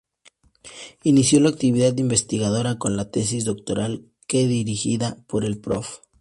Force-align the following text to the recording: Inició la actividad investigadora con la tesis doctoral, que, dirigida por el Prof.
Inició 1.03 1.39
la 1.41 1.49
actividad 1.49 1.95
investigadora 1.95 2.79
con 2.79 2.97
la 2.97 3.11
tesis 3.11 3.45
doctoral, 3.45 4.07
que, 4.25 4.47
dirigida 4.47 5.23
por 5.27 5.45
el 5.45 5.59
Prof. 5.59 5.99